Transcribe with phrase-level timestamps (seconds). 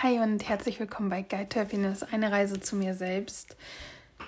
[0.00, 3.56] Hi und herzlich willkommen bei Guide to Happiness, eine Reise zu mir selbst.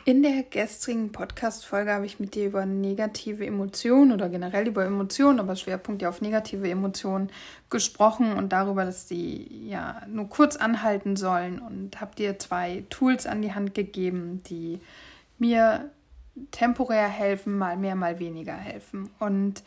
[0.05, 5.39] In der gestrigen Podcast-Folge habe ich mit dir über negative Emotionen oder generell über Emotionen,
[5.39, 7.31] aber Schwerpunkt ja auf negative Emotionen
[7.69, 13.29] gesprochen und darüber, dass die ja nur kurz anhalten sollen und habe dir zwei Tools
[13.29, 14.81] an die Hand gegeben, die
[15.39, 15.89] mir
[16.51, 19.09] temporär helfen, mal mehr, mal weniger helfen.
[19.21, 19.63] Und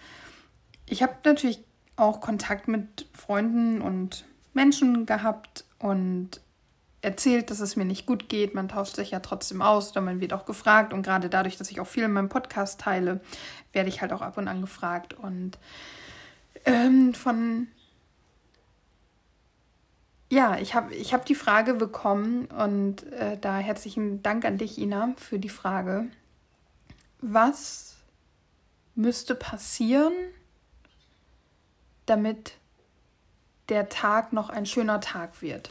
[0.85, 1.63] ich habe natürlich
[1.95, 6.41] auch Kontakt mit Freunden und Menschen gehabt und
[7.01, 8.55] erzählt, dass es mir nicht gut geht.
[8.55, 10.93] Man tauscht sich ja trotzdem aus oder man wird auch gefragt.
[10.93, 13.19] Und gerade dadurch, dass ich auch viel in meinem Podcast teile,
[13.73, 15.13] werde ich halt auch ab und an gefragt.
[15.13, 15.57] Und
[16.65, 17.67] ähm, von
[20.29, 24.79] ja, ich habe ich hab die Frage bekommen und äh, da herzlichen Dank an dich,
[24.79, 26.07] Ina, für die Frage.
[27.21, 27.97] Was
[28.95, 30.13] müsste passieren,
[32.07, 32.53] damit
[33.69, 35.69] der Tag noch ein schöner Tag wird.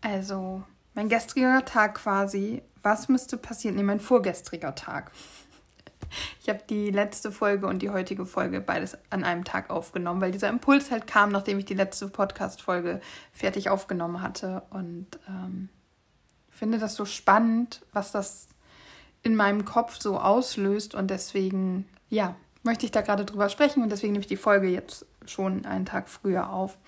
[0.00, 0.62] Also
[0.94, 3.76] mein gestriger Tag quasi, was müsste passieren?
[3.76, 5.12] Nee, mein vorgestriger Tag.
[6.42, 10.30] Ich habe die letzte Folge und die heutige Folge beides an einem Tag aufgenommen, weil
[10.30, 13.00] dieser Impuls halt kam, nachdem ich die letzte Podcast-Folge
[13.32, 14.62] fertig aufgenommen hatte.
[14.68, 15.70] Und ähm,
[16.50, 18.48] finde das so spannend, was das
[19.22, 20.94] in meinem Kopf so auslöst.
[20.94, 24.68] Und deswegen, ja, möchte ich da gerade drüber sprechen und deswegen nehme ich die Folge
[24.68, 26.78] jetzt schon einen Tag früher auf.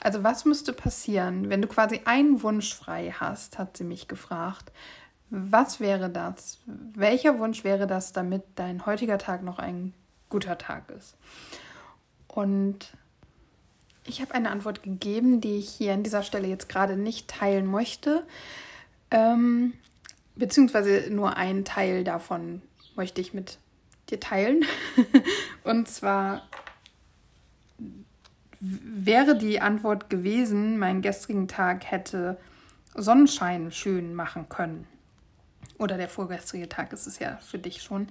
[0.00, 4.70] Also was müsste passieren, wenn du quasi einen Wunsch frei hast, hat sie mich gefragt.
[5.30, 6.58] Was wäre das?
[6.66, 9.92] Welcher Wunsch wäre das, damit dein heutiger Tag noch ein
[10.28, 11.16] guter Tag ist?
[12.28, 12.92] Und
[14.04, 17.66] ich habe eine Antwort gegeben, die ich hier an dieser Stelle jetzt gerade nicht teilen
[17.66, 18.24] möchte.
[19.10, 19.72] Ähm,
[20.36, 22.62] beziehungsweise nur einen Teil davon
[22.94, 23.58] möchte ich mit
[24.10, 24.64] dir teilen.
[25.64, 26.42] Und zwar
[28.60, 32.38] wäre die Antwort gewesen, mein gestrigen Tag hätte
[32.94, 34.86] Sonnenschein schön machen können.
[35.78, 38.08] Oder der vorgestrige Tag ist es ja für dich schon.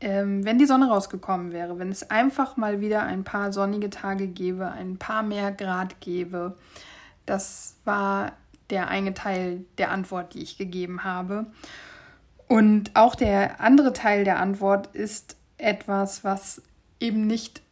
[0.00, 4.26] Ähm, wenn die Sonne rausgekommen wäre, wenn es einfach mal wieder ein paar sonnige Tage
[4.26, 6.56] gäbe, ein paar mehr Grad gäbe,
[7.24, 8.32] das war
[8.68, 11.46] der eine Teil der Antwort, die ich gegeben habe.
[12.48, 16.62] Und auch der andere Teil der Antwort ist etwas, was
[17.00, 17.62] eben nicht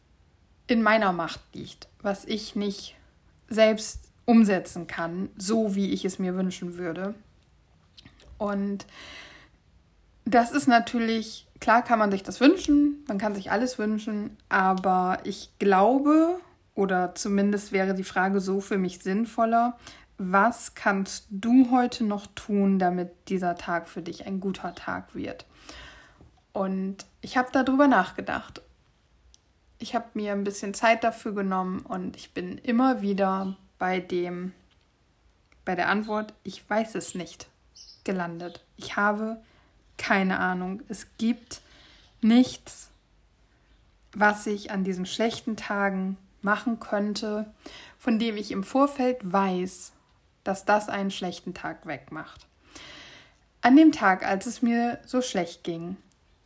[0.67, 2.97] in meiner Macht liegt, was ich nicht
[3.49, 7.15] selbst umsetzen kann, so wie ich es mir wünschen würde.
[8.39, 8.87] Und
[10.25, 15.19] das ist natürlich, klar kann man sich das wünschen, man kann sich alles wünschen, aber
[15.25, 16.41] ich glaube,
[16.75, 19.77] oder zumindest wäre die Frage so für mich sinnvoller,
[20.19, 25.45] was kannst du heute noch tun, damit dieser Tag für dich ein guter Tag wird?
[26.53, 28.63] Und ich habe darüber nachgedacht.
[29.79, 34.53] Ich habe mir ein bisschen Zeit dafür genommen und ich bin immer wieder bei dem,
[35.65, 37.49] bei der Antwort, ich weiß es nicht,
[38.05, 38.65] gelandet.
[38.77, 39.43] Ich habe
[39.97, 40.83] keine Ahnung.
[40.89, 41.61] Es gibt
[42.21, 42.91] nichts,
[44.13, 47.53] was ich an diesen schlechten Tagen machen könnte,
[47.99, 49.93] von dem ich im Vorfeld weiß,
[50.45, 52.47] dass das einen schlechten Tag wegmacht.
[53.61, 55.97] An dem Tag, als es mir so schlecht ging,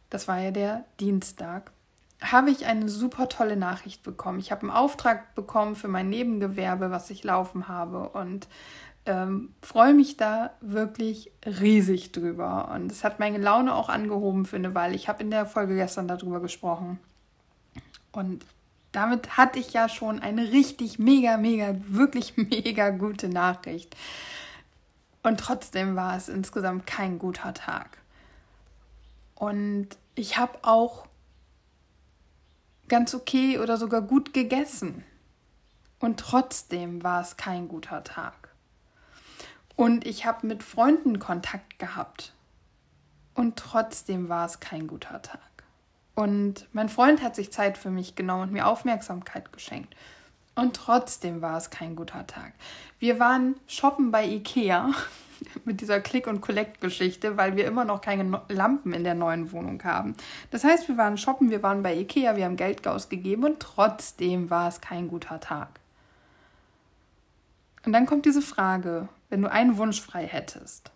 [0.08, 1.72] das war ja der Dienstag,
[2.20, 4.38] habe ich eine super tolle Nachricht bekommen.
[4.38, 8.48] Ich habe einen Auftrag bekommen für mein Nebengewerbe, was ich laufen habe und
[9.06, 12.70] ähm, freue mich da wirklich riesig drüber.
[12.74, 14.94] Und es hat meine Laune auch angehoben für eine Weile.
[14.94, 16.98] Ich habe in der Folge gestern darüber gesprochen.
[18.12, 18.44] Und
[18.92, 23.96] damit hatte ich ja schon eine richtig mega, mega, wirklich mega gute Nachricht.
[25.22, 27.98] Und trotzdem war es insgesamt kein guter Tag.
[29.34, 31.06] Und ich habe auch
[32.88, 35.04] ganz okay oder sogar gut gegessen.
[36.00, 38.48] Und trotzdem war es kein guter Tag.
[39.76, 42.32] Und ich habe mit Freunden Kontakt gehabt.
[43.34, 45.40] Und trotzdem war es kein guter Tag.
[46.18, 49.94] Und mein Freund hat sich Zeit für mich genommen und mir Aufmerksamkeit geschenkt.
[50.56, 52.54] Und trotzdem war es kein guter Tag.
[52.98, 54.90] Wir waren shoppen bei Ikea
[55.64, 59.80] mit dieser Click- und Collect-Geschichte, weil wir immer noch keine Lampen in der neuen Wohnung
[59.84, 60.16] haben.
[60.50, 64.50] Das heißt, wir waren shoppen, wir waren bei Ikea, wir haben Geld ausgegeben und trotzdem
[64.50, 65.68] war es kein guter Tag.
[67.86, 70.90] Und dann kommt diese Frage, wenn du einen Wunsch frei hättest,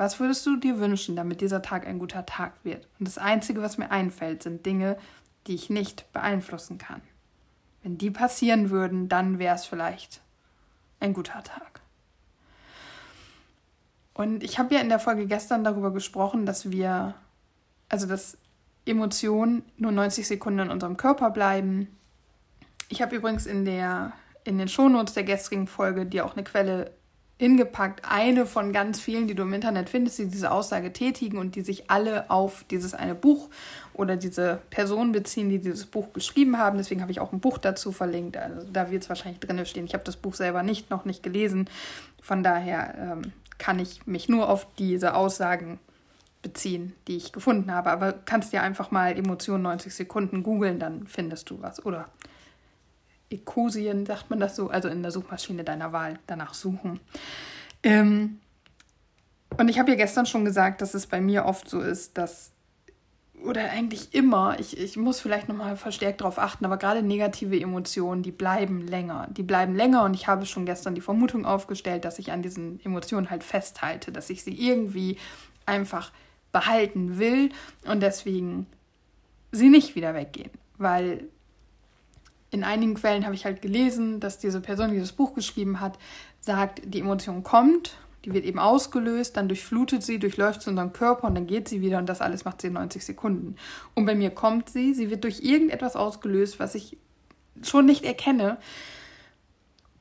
[0.00, 2.88] was würdest du dir wünschen, damit dieser Tag ein guter Tag wird?
[2.98, 4.96] Und das Einzige, was mir einfällt, sind Dinge,
[5.46, 7.02] die ich nicht beeinflussen kann.
[7.82, 10.22] Wenn die passieren würden, dann wäre es vielleicht
[11.00, 11.82] ein guter Tag.
[14.14, 17.14] Und ich habe ja in der Folge gestern darüber gesprochen, dass wir,
[17.90, 18.38] also dass
[18.86, 21.88] Emotionen nur 90 Sekunden in unserem Körper bleiben.
[22.88, 24.14] Ich habe übrigens in der
[24.44, 26.90] in den Shownotes der gestrigen Folge dir auch eine Quelle
[27.40, 31.56] hingepackt, eine von ganz vielen, die du im Internet findest, die diese Aussage tätigen und
[31.56, 33.48] die sich alle auf dieses eine Buch
[33.94, 36.76] oder diese Person beziehen, die dieses Buch geschrieben haben.
[36.76, 38.36] Deswegen habe ich auch ein Buch dazu verlinkt.
[38.36, 39.86] Also da wird es wahrscheinlich drin stehen.
[39.86, 41.70] Ich habe das Buch selber nicht, noch nicht gelesen.
[42.20, 45.78] Von daher ähm, kann ich mich nur auf diese Aussagen
[46.42, 47.90] beziehen, die ich gefunden habe.
[47.90, 51.86] Aber kannst dir einfach mal Emotionen 90 Sekunden googeln, dann findest du was.
[51.86, 52.10] Oder
[53.30, 57.00] Ecosien, sagt man das so, also in der Suchmaschine deiner Wahl danach suchen.
[57.82, 58.40] Ähm,
[59.56, 62.52] und ich habe ja gestern schon gesagt, dass es bei mir oft so ist, dass,
[63.44, 68.22] oder eigentlich immer, ich, ich muss vielleicht nochmal verstärkt darauf achten, aber gerade negative Emotionen,
[68.22, 69.28] die bleiben länger.
[69.30, 72.84] Die bleiben länger und ich habe schon gestern die Vermutung aufgestellt, dass ich an diesen
[72.84, 75.18] Emotionen halt festhalte, dass ich sie irgendwie
[75.66, 76.12] einfach
[76.52, 77.50] behalten will
[77.86, 78.66] und deswegen
[79.52, 80.50] sie nicht wieder weggehen.
[80.78, 81.28] Weil
[82.50, 85.98] in einigen Quellen habe ich halt gelesen, dass diese Person, die das Buch geschrieben hat,
[86.40, 91.28] sagt, die Emotion kommt, die wird eben ausgelöst, dann durchflutet sie, durchläuft sie unseren Körper
[91.28, 93.56] und dann geht sie wieder und das alles macht sie in 90 Sekunden.
[93.94, 96.98] Und bei mir kommt sie, sie wird durch irgendetwas ausgelöst, was ich
[97.62, 98.58] schon nicht erkenne.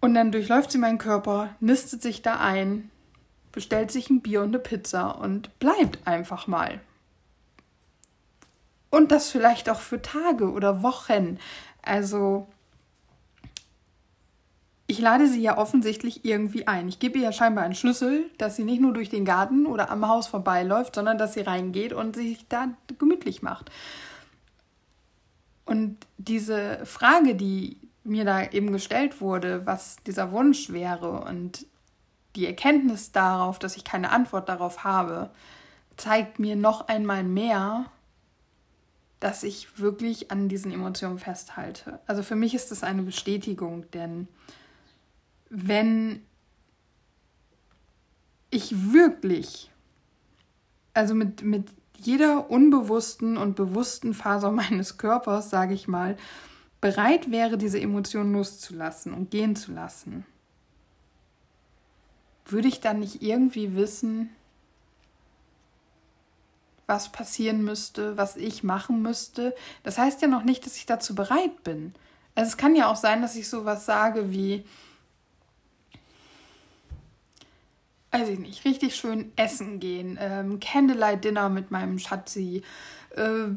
[0.02, 2.90] Und dann durchläuft sie meinen Körper, nistet sich da ein,
[3.52, 6.82] bestellt sich ein Bier und eine Pizza und bleibt einfach mal.
[8.90, 11.38] Und das vielleicht auch für Tage oder Wochen.
[11.82, 12.48] Also,
[14.88, 16.90] ich lade sie ja offensichtlich irgendwie ein.
[16.90, 19.92] Ich gebe ihr ja scheinbar einen Schlüssel, dass sie nicht nur durch den Garten oder
[19.92, 23.70] am Haus vorbeiläuft, sondern dass sie reingeht und sich da gemütlich macht.
[25.66, 31.68] Und diese Frage, die mir da eben gestellt wurde, was dieser Wunsch wäre und
[32.36, 35.30] die Erkenntnis darauf, dass ich keine Antwort darauf habe,
[35.98, 37.86] zeigt mir noch einmal mehr,
[39.20, 42.00] dass ich wirklich an diesen Emotionen festhalte.
[42.08, 44.28] Also für mich ist das eine Bestätigung, denn
[45.50, 46.22] wenn
[48.50, 49.70] ich wirklich,
[50.94, 51.68] also mit, mit
[51.98, 56.18] jeder unbewussten und bewussten Faser meines Körpers, sage ich mal,
[56.82, 60.26] bereit wäre, diese Emotionen loszulassen und gehen zu lassen,
[62.46, 64.30] würde ich dann nicht irgendwie wissen,
[66.90, 69.56] was passieren müsste, was ich machen müsste.
[69.84, 71.94] Das heißt ja noch nicht, dass ich dazu bereit bin.
[72.36, 74.66] Also es kann ja auch sein, dass ich sowas sage wie,
[78.12, 82.64] weiß ich nicht, richtig schön essen gehen, ähm, Candlelight Dinner mit meinem Schatzi,
[83.16, 83.50] äh,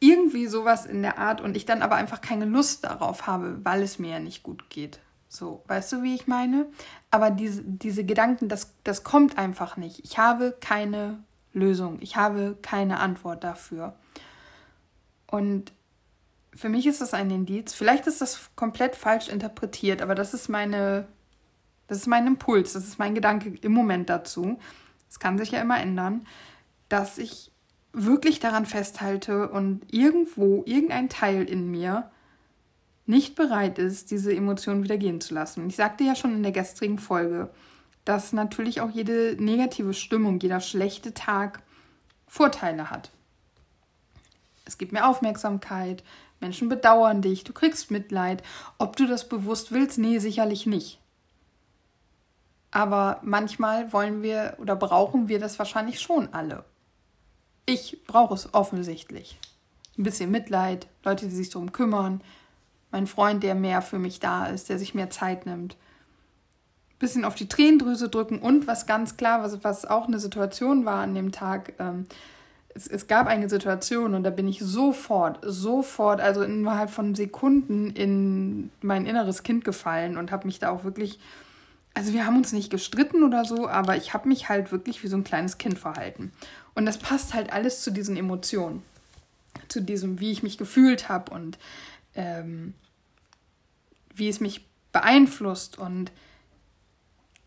[0.00, 3.82] irgendwie sowas in der Art und ich dann aber einfach keine Lust darauf habe, weil
[3.82, 5.00] es mir ja nicht gut geht.
[5.28, 6.66] So, weißt du, wie ich meine?
[7.10, 10.00] Aber diese, diese Gedanken, das, das kommt einfach nicht.
[10.04, 11.18] Ich habe keine
[11.52, 11.98] Lösung.
[12.00, 13.94] Ich habe keine Antwort dafür.
[15.26, 15.72] Und
[16.54, 17.74] für mich ist das ein Indiz.
[17.74, 21.06] Vielleicht ist das komplett falsch interpretiert, aber das ist meine,
[21.86, 24.58] das ist mein Impuls, das ist mein Gedanke im Moment dazu.
[25.08, 26.26] Es kann sich ja immer ändern,
[26.88, 27.52] dass ich
[27.92, 32.10] wirklich daran festhalte und irgendwo irgendein Teil in mir
[33.06, 35.66] nicht bereit ist, diese Emotionen wieder gehen zu lassen.
[35.68, 37.48] Ich sagte ja schon in der gestrigen Folge,
[38.08, 41.60] dass natürlich auch jede negative Stimmung, jeder schlechte Tag
[42.26, 43.10] Vorteile hat.
[44.64, 46.02] Es gibt mehr Aufmerksamkeit,
[46.40, 48.42] Menschen bedauern dich, du kriegst Mitleid.
[48.78, 50.98] Ob du das bewusst willst, nee, sicherlich nicht.
[52.70, 56.64] Aber manchmal wollen wir oder brauchen wir das wahrscheinlich schon alle.
[57.66, 59.38] Ich brauche es offensichtlich.
[59.98, 62.22] Ein bisschen Mitleid, Leute, die sich darum kümmern,
[62.90, 65.76] mein Freund, der mehr für mich da ist, der sich mehr Zeit nimmt
[66.98, 71.02] bisschen auf die Tränendrüse drücken und was ganz klar, was, was auch eine Situation war
[71.02, 72.06] an dem Tag, ähm,
[72.74, 77.90] es, es gab eine Situation und da bin ich sofort, sofort, also innerhalb von Sekunden
[77.90, 81.18] in mein inneres Kind gefallen und habe mich da auch wirklich,
[81.94, 85.08] also wir haben uns nicht gestritten oder so, aber ich habe mich halt wirklich wie
[85.08, 86.32] so ein kleines Kind verhalten.
[86.74, 88.82] Und das passt halt alles zu diesen Emotionen,
[89.68, 91.58] zu diesem, wie ich mich gefühlt habe und
[92.14, 92.74] ähm,
[94.14, 96.12] wie es mich beeinflusst und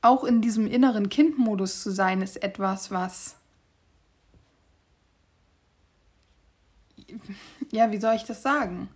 [0.01, 3.35] auch in diesem inneren Kindmodus zu sein, ist etwas, was.
[7.71, 8.89] Ja, wie soll ich das sagen?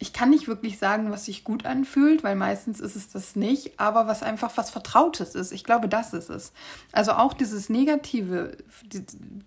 [0.00, 3.80] Ich kann nicht wirklich sagen, was sich gut anfühlt, weil meistens ist es das nicht,
[3.80, 5.50] aber was einfach was Vertrautes ist.
[5.50, 6.52] Ich glaube, das ist es.
[6.92, 8.56] Also auch dieses Negative,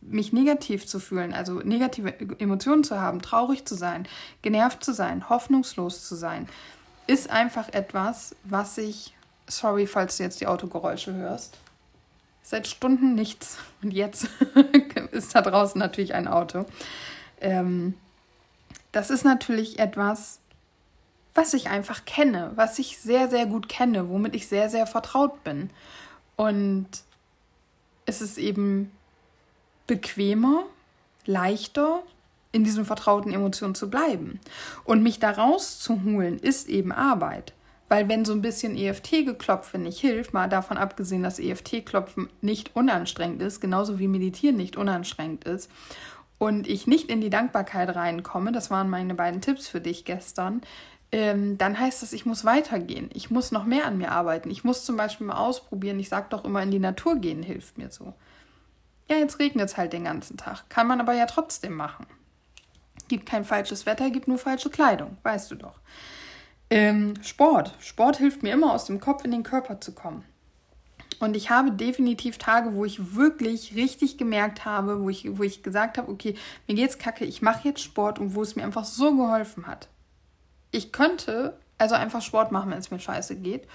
[0.01, 4.07] mich negativ zu fühlen, also negative Emotionen zu haben, traurig zu sein,
[4.41, 6.49] genervt zu sein, hoffnungslos zu sein,
[7.07, 9.13] ist einfach etwas, was ich
[9.47, 11.57] Sorry, falls du jetzt die Autogeräusche hörst.
[12.43, 13.57] Seit Stunden nichts.
[13.81, 14.27] Und jetzt
[15.11, 16.65] ist da draußen natürlich ein Auto.
[17.39, 17.95] Ähm,
[18.91, 20.39] das ist natürlich etwas,
[21.33, 25.43] was ich einfach kenne, was ich sehr, sehr gut kenne, womit ich sehr, sehr vertraut
[25.43, 25.69] bin.
[26.35, 26.87] Und
[28.05, 28.91] es ist eben
[29.87, 30.63] bequemer,
[31.25, 32.03] leichter,
[32.51, 34.39] in diesen vertrauten Emotionen zu bleiben.
[34.83, 37.53] Und mich da rauszuholen, ist eben Arbeit.
[37.91, 43.41] Weil wenn so ein bisschen EFT-Geklopfe nicht hilft, mal davon abgesehen, dass EFT-Klopfen nicht unanstrengend
[43.41, 45.69] ist, genauso wie Meditieren nicht unanstrengend ist,
[46.37, 50.61] und ich nicht in die Dankbarkeit reinkomme, das waren meine beiden Tipps für dich gestern,
[51.11, 53.09] ähm, dann heißt das, ich muss weitergehen.
[53.13, 54.49] Ich muss noch mehr an mir arbeiten.
[54.51, 55.99] Ich muss zum Beispiel mal ausprobieren.
[55.99, 58.13] Ich sage doch immer, in die Natur gehen hilft mir so.
[59.09, 60.63] Ja, jetzt regnet es halt den ganzen Tag.
[60.69, 62.05] Kann man aber ja trotzdem machen.
[63.09, 65.81] Gibt kein falsches Wetter, gibt nur falsche Kleidung, weißt du doch.
[66.71, 67.75] Ähm, Sport.
[67.79, 70.23] Sport hilft mir immer, aus dem Kopf in den Körper zu kommen.
[71.19, 75.63] Und ich habe definitiv Tage, wo ich wirklich richtig gemerkt habe, wo ich, wo ich
[75.63, 76.35] gesagt habe, okay,
[76.67, 79.89] mir geht's kacke, ich mache jetzt Sport und wo es mir einfach so geholfen hat.
[80.71, 83.67] Ich könnte also einfach Sport machen, wenn es mir scheiße geht.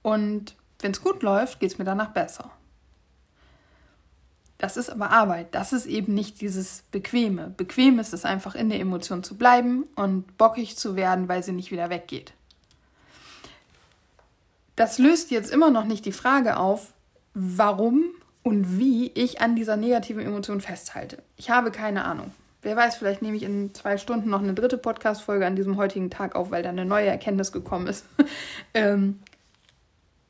[0.00, 2.50] Und wenn es gut läuft, geht es mir danach besser.
[4.56, 5.54] Das ist aber Arbeit.
[5.54, 7.52] Das ist eben nicht dieses Bequeme.
[7.56, 11.52] Bequem ist es einfach in der Emotion zu bleiben und bockig zu werden, weil sie
[11.52, 12.32] nicht wieder weggeht.
[14.78, 16.92] Das löst jetzt immer noch nicht die Frage auf,
[17.34, 18.04] warum
[18.42, 21.22] und wie ich an dieser negativen Emotion festhalte.
[21.36, 22.32] Ich habe keine Ahnung.
[22.62, 26.10] Wer weiß, vielleicht nehme ich in zwei Stunden noch eine dritte Podcast-Folge an diesem heutigen
[26.10, 28.04] Tag auf, weil da eine neue Erkenntnis gekommen ist.
[28.74, 29.20] ähm,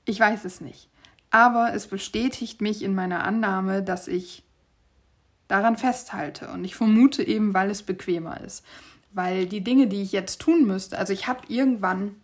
[0.05, 0.88] ich weiß es nicht
[1.31, 4.43] aber es bestätigt mich in meiner Annahme, dass ich
[5.47, 6.49] daran festhalte.
[6.49, 8.64] Und ich vermute eben, weil es bequemer ist.
[9.12, 12.17] Weil die Dinge, die ich jetzt tun müsste, also ich habe irgendwann,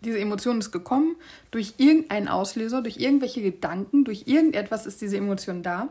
[0.00, 1.16] diese Emotion ist gekommen,
[1.50, 5.88] durch irgendeinen Auslöser, durch irgendwelche Gedanken, durch irgendetwas ist diese Emotion da.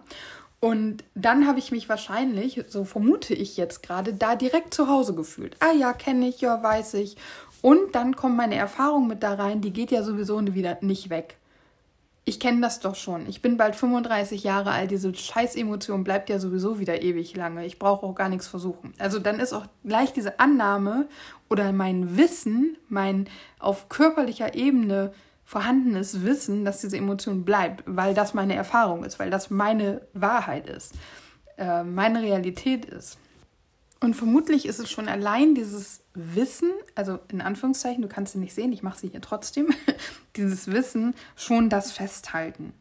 [0.60, 5.14] Und dann habe ich mich wahrscheinlich, so vermute ich jetzt gerade, da direkt zu Hause
[5.14, 5.56] gefühlt.
[5.60, 7.18] Ah ja, kenne ich, ja, weiß ich.
[7.62, 11.38] Und dann kommt meine Erfahrung mit da rein, die geht ja sowieso wieder nicht weg.
[12.27, 13.29] Ich kenne das doch schon.
[13.29, 14.89] Ich bin bald 35 Jahre alt.
[14.89, 17.67] Diese Scheißemotion bleibt ja sowieso wieder ewig lange.
[17.67, 18.94] Ich brauche auch gar nichts versuchen.
[18.98, 21.08] Also dann ist auch gleich diese Annahme
[21.50, 23.29] oder mein Wissen, mein
[23.60, 25.13] auf körperlicher Ebene
[25.44, 30.67] vorhandenes Wissen, dass diese Emotion bleibt, weil das meine Erfahrung ist, weil das meine Wahrheit
[30.67, 30.96] ist,
[31.58, 33.20] äh, meine Realität ist.
[34.00, 38.53] Und vermutlich ist es schon allein dieses Wissen, also in Anführungszeichen, du kannst sie nicht
[38.53, 39.67] sehen, ich mache sie hier trotzdem,
[40.36, 42.74] dieses Wissen schon das Festhalten.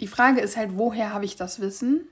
[0.00, 2.02] Die Frage ist halt, woher habe ich das Wissen?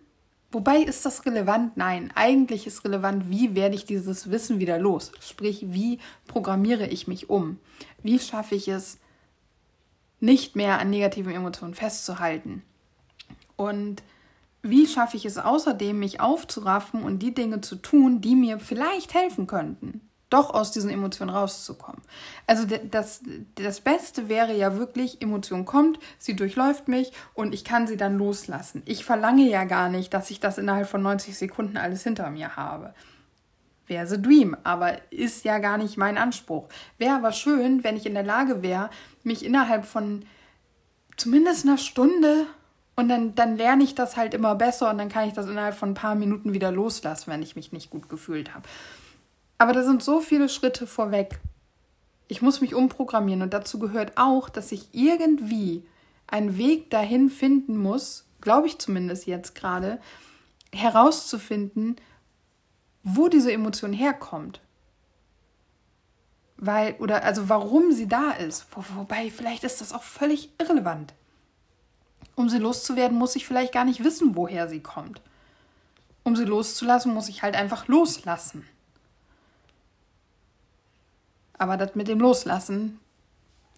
[0.53, 1.77] Wobei ist das relevant?
[1.77, 5.13] Nein, eigentlich ist relevant, wie werde ich dieses Wissen wieder los?
[5.21, 7.59] Sprich, wie programmiere ich mich um?
[8.03, 8.99] Wie schaffe ich es,
[10.19, 12.63] nicht mehr an negativen Emotionen festzuhalten?
[13.57, 14.03] Und
[14.71, 19.15] wie schaffe ich es außerdem, mich aufzuraffen und die Dinge zu tun, die mir vielleicht
[19.15, 22.03] helfen könnten, doch aus diesen Emotionen rauszukommen?
[22.47, 23.23] Also das,
[23.55, 28.19] das Beste wäre ja wirklich, Emotion kommt, sie durchläuft mich und ich kann sie dann
[28.19, 28.83] loslassen.
[28.87, 32.57] Ich verlange ja gar nicht, dass ich das innerhalb von 90 Sekunden alles hinter mir
[32.57, 32.95] habe.
[33.87, 36.69] Wäre the dream, aber ist ja gar nicht mein Anspruch.
[36.99, 38.91] Wäre aber schön, wenn ich in der Lage wäre,
[39.23, 40.25] mich innerhalb von
[41.17, 42.47] zumindest einer Stunde
[42.97, 45.75] und dann, dann lerne ich das halt immer besser und dann kann ich das innerhalb
[45.75, 48.67] von ein paar Minuten wieder loslassen, wenn ich mich nicht gut gefühlt habe.
[49.59, 51.39] Aber da sind so viele Schritte vorweg.
[52.29, 55.87] Ich muss mich umprogrammieren und dazu gehört auch, dass ich irgendwie
[56.27, 60.01] einen Weg dahin finden muss, glaube ich zumindest jetzt gerade,
[60.73, 61.97] herauszufinden,
[63.03, 64.61] wo diese Emotion herkommt.
[66.57, 68.67] Weil, oder also warum sie da ist.
[68.73, 71.13] Wo, wobei, vielleicht ist das auch völlig irrelevant.
[72.37, 75.21] Um sie loszuwerden, muss ich vielleicht gar nicht wissen, woher sie kommt.
[76.23, 78.67] Um sie loszulassen, muss ich halt einfach loslassen.
[81.59, 83.01] Aber das mit dem Loslassen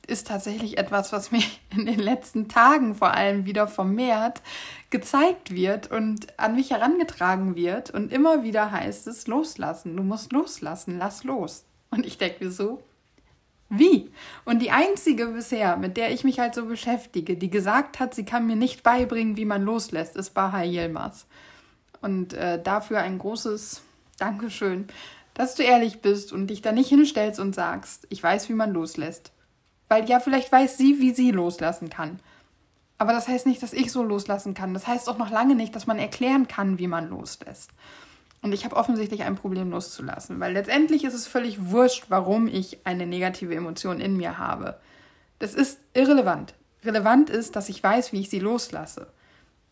[0.08, 4.42] ist tatsächlich etwas, was mir in den letzten Tagen vor allem wieder vermehrt
[4.90, 7.90] gezeigt wird und an mich herangetragen wird.
[7.90, 9.96] Und immer wieder heißt es, loslassen.
[9.96, 11.64] Du musst loslassen, lass los.
[11.90, 12.82] Und ich denke mir so,
[13.68, 14.10] wie?
[14.44, 18.24] Und die einzige bisher, mit der ich mich halt so beschäftige, die gesagt hat, sie
[18.24, 21.26] kann mir nicht beibringen, wie man loslässt, ist Baha Yilmaz.
[22.00, 23.82] Und äh, dafür ein großes
[24.18, 24.86] Dankeschön,
[25.34, 28.72] dass du ehrlich bist und dich da nicht hinstellst und sagst, ich weiß, wie man
[28.72, 29.32] loslässt.
[29.88, 32.20] Weil ja, vielleicht weiß sie, wie sie loslassen kann.
[32.98, 34.74] Aber das heißt nicht, dass ich so loslassen kann.
[34.74, 37.70] Das heißt auch noch lange nicht, dass man erklären kann, wie man loslässt.
[38.40, 42.86] Und ich habe offensichtlich ein Problem loszulassen, weil letztendlich ist es völlig wurscht, warum ich
[42.86, 44.78] eine negative Emotion in mir habe.
[45.38, 46.54] Das ist irrelevant.
[46.84, 49.08] Relevant ist, dass ich weiß, wie ich sie loslasse.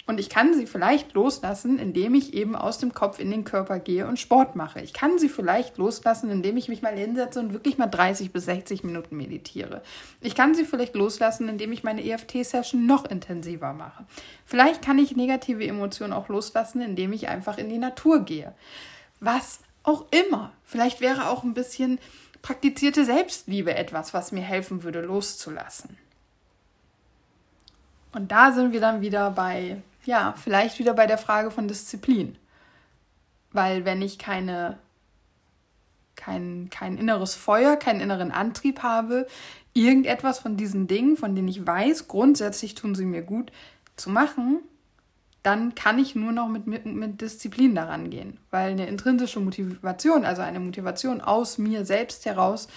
[0.09, 3.81] Und ich kann sie vielleicht loslassen, indem ich eben aus dem Kopf in den Körper
[3.81, 4.81] gehe und Sport mache.
[4.81, 8.45] Ich kann sie vielleicht loslassen, indem ich mich mal hinsetze und wirklich mal 30 bis
[8.45, 9.83] 60 Minuten meditiere.
[10.21, 14.05] Ich kann sie vielleicht loslassen, indem ich meine EFT-Session noch intensiver mache.
[14.45, 18.55] Vielleicht kann ich negative Emotionen auch loslassen, indem ich einfach in die Natur gehe.
[19.19, 20.53] Was auch immer.
[20.65, 21.99] Vielleicht wäre auch ein bisschen
[22.43, 25.99] praktizierte Selbstliebe etwas, was mir helfen würde, loszulassen.
[28.13, 32.37] Und da sind wir dann wieder bei ja, vielleicht wieder bei der Frage von Disziplin.
[33.53, 34.79] Weil wenn ich keine,
[36.15, 39.27] kein, kein inneres Feuer, keinen inneren Antrieb habe,
[39.75, 43.53] irgendetwas von diesen Dingen, von denen ich weiß, grundsätzlich tun sie mir gut,
[43.97, 44.61] zu machen,
[45.43, 48.39] dann kann ich nur noch mit, mit, mit Disziplin daran gehen.
[48.51, 52.69] Weil eine intrinsische Motivation, also eine Motivation aus mir selbst heraus,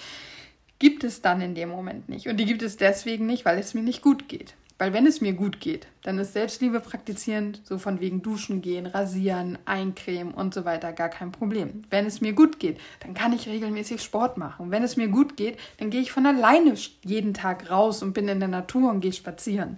[0.78, 2.28] gibt es dann in dem Moment nicht.
[2.28, 4.54] Und die gibt es deswegen nicht, weil es mir nicht gut geht.
[4.80, 8.86] Weil wenn es mir gut geht, dann ist Selbstliebe praktizierend, so von wegen Duschen gehen,
[8.86, 11.82] rasieren, eincremen und so weiter gar kein Problem.
[11.90, 14.70] Wenn es mir gut geht, dann kann ich regelmäßig Sport machen.
[14.70, 16.72] Wenn es mir gut geht, dann gehe ich von alleine
[17.04, 19.76] jeden Tag raus und bin in der Natur und gehe spazieren.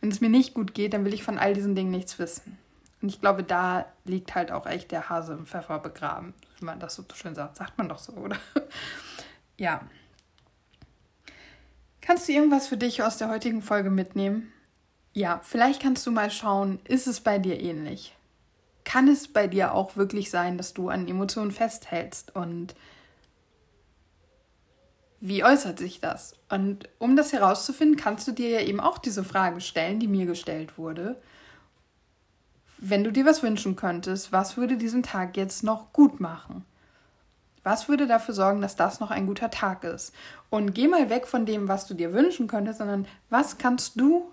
[0.00, 2.56] Wenn es mir nicht gut geht, dann will ich von all diesen Dingen nichts wissen.
[3.02, 6.32] Und ich glaube, da liegt halt auch echt der Hase im Pfeffer begraben.
[6.58, 8.38] Wenn man das so schön sagt, sagt man doch so, oder?
[9.58, 9.82] ja.
[12.08, 14.50] Kannst du irgendwas für dich aus der heutigen Folge mitnehmen?
[15.12, 18.16] Ja, vielleicht kannst du mal schauen, ist es bei dir ähnlich?
[18.82, 22.74] Kann es bei dir auch wirklich sein, dass du an Emotionen festhältst und
[25.20, 26.34] wie äußert sich das?
[26.48, 30.24] Und um das herauszufinden, kannst du dir ja eben auch diese Frage stellen, die mir
[30.24, 31.20] gestellt wurde.
[32.78, 36.64] Wenn du dir was wünschen könntest, was würde diesen Tag jetzt noch gut machen?
[37.68, 40.14] Was würde dafür sorgen, dass das noch ein guter Tag ist?
[40.48, 44.32] Und geh mal weg von dem, was du dir wünschen könntest, sondern was kannst du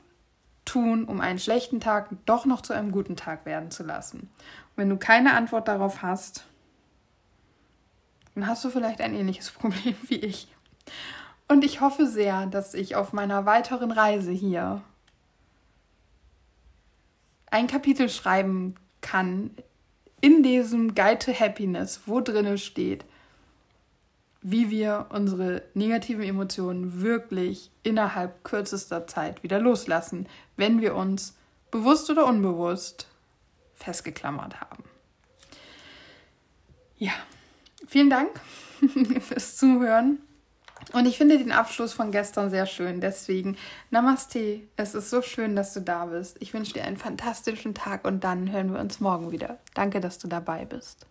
[0.63, 4.19] tun, um einen schlechten Tag doch noch zu einem guten Tag werden zu lassen?
[4.19, 6.45] Und wenn du keine Antwort darauf hast,
[8.35, 10.47] dann hast du vielleicht ein ähnliches Problem wie ich.
[11.49, 14.81] Und ich hoffe sehr, dass ich auf meiner weiteren Reise hier
[17.51, 19.51] ein Kapitel schreiben kann
[20.21, 23.03] in diesem Guide to Happiness, wo drinne steht,
[24.47, 31.35] wie wir unsere negativen Emotionen wirklich innerhalb kürzester Zeit wieder loslassen, wenn wir uns
[31.71, 33.07] bewusst oder unbewusst
[33.73, 34.83] festgeklammert haben.
[36.99, 37.13] Ja,
[37.87, 38.39] vielen Dank
[39.21, 40.19] fürs Zuhören.
[40.93, 43.01] Und ich finde den Abschluss von gestern sehr schön.
[43.01, 43.57] Deswegen
[43.89, 44.61] Namaste.
[44.75, 46.37] Es ist so schön, dass du da bist.
[46.39, 49.57] Ich wünsche dir einen fantastischen Tag und dann hören wir uns morgen wieder.
[49.73, 51.07] Danke, dass du dabei bist.